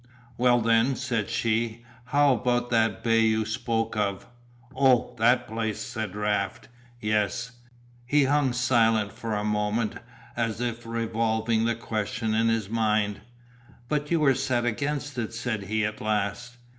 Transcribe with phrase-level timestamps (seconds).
[0.35, 4.25] "Well, then," said she, "how about that bay you spoke of?"
[4.75, 6.69] "Oh, that place," said Raft.
[6.99, 7.51] "Yes."
[8.07, 9.97] He hung silent for a moment
[10.35, 13.21] as if revolving the question in his mind.
[13.89, 16.57] "But you were set against it," said he at last.